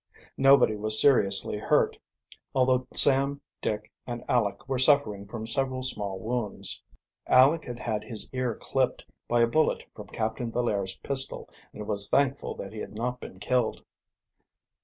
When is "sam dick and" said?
2.91-4.23